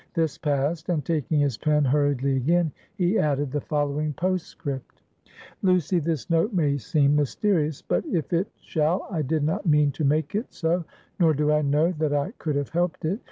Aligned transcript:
This 0.15 0.35
passed; 0.35 0.89
and 0.89 1.05
taking 1.05 1.41
his 1.41 1.59
pen 1.59 1.85
hurriedly 1.85 2.35
again, 2.35 2.71
he 2.97 3.19
added 3.19 3.51
the 3.51 3.61
following 3.61 4.13
postscript: 4.13 5.03
"Lucy, 5.61 5.99
this 5.99 6.27
note 6.27 6.51
may 6.53 6.79
seem 6.79 7.15
mysterious; 7.15 7.83
but 7.83 8.03
if 8.07 8.33
it 8.33 8.47
shall, 8.59 9.05
I 9.11 9.21
did 9.21 9.43
not 9.43 9.67
mean 9.67 9.91
to 9.91 10.03
make 10.03 10.33
it 10.33 10.51
so; 10.51 10.85
nor 11.19 11.35
do 11.35 11.51
I 11.51 11.61
know 11.61 11.91
that 11.99 12.13
I 12.15 12.31
could 12.39 12.55
have 12.55 12.69
helped 12.69 13.05
it. 13.05 13.19